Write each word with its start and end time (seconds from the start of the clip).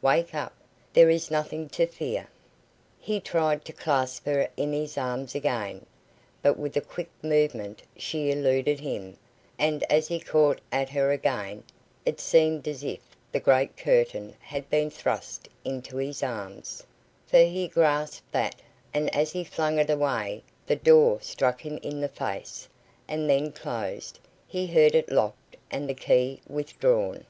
Wake 0.00 0.34
up. 0.34 0.54
There 0.94 1.10
is 1.10 1.30
nothing 1.30 1.68
to 1.68 1.86
fear." 1.86 2.26
He 2.98 3.20
tried 3.20 3.62
to 3.66 3.74
clasp 3.74 4.24
her 4.24 4.48
in 4.56 4.72
his 4.72 4.96
arms 4.96 5.34
again, 5.34 5.84
but 6.40 6.56
with 6.58 6.78
a 6.78 6.80
quick 6.80 7.10
movement 7.22 7.82
she 7.94 8.30
eluded 8.30 8.80
him, 8.80 9.18
and 9.58 9.84
as 9.92 10.08
he 10.08 10.18
caught 10.18 10.62
at 10.72 10.88
her 10.88 11.10
again, 11.12 11.62
it 12.06 12.20
seemed 12.20 12.66
as 12.66 12.82
if 12.82 13.00
the 13.32 13.38
great 13.38 13.76
curtain 13.76 14.34
had 14.40 14.70
been 14.70 14.88
thrust 14.88 15.46
into 15.62 15.98
his 15.98 16.22
arms, 16.22 16.84
for 17.26 17.42
he 17.44 17.68
grasped 17.68 18.32
that, 18.32 18.54
and 18.94 19.14
as 19.14 19.32
he 19.32 19.44
flung 19.44 19.78
it 19.78 19.90
away, 19.90 20.42
the 20.66 20.76
door 20.76 21.18
struck 21.20 21.60
him 21.66 21.76
in 21.82 22.00
the 22.00 22.08
face, 22.08 22.66
and 23.06 23.28
then 23.28 23.52
closed, 23.52 24.20
he 24.48 24.68
heard 24.68 24.94
it 24.94 25.12
locked, 25.12 25.58
and 25.70 25.86
the 25.86 25.92
key 25.92 26.40
withdrawn. 26.48 27.26